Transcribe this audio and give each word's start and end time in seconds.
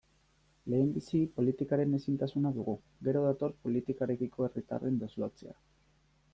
Lehenbizi 0.73 1.19
politikaren 1.35 1.93
ezintasuna 1.97 2.53
dugu, 2.57 2.75
gero 3.09 3.23
dator 3.29 3.55
politikarekiko 3.67 4.49
herritarren 4.51 5.01
deslotzea. 5.07 5.59